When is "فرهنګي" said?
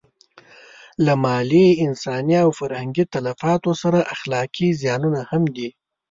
2.59-3.05